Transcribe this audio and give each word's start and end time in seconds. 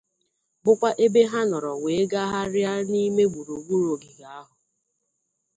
bụkwa 0.63 0.89
ebe 1.05 1.21
ha 1.31 1.39
nọrọ 1.49 1.71
wee 1.83 2.03
gagharịa 2.11 2.73
n'ime 2.91 3.23
gburugburu 3.31 3.87
ogige 3.93 4.25
ahụ 4.39 4.53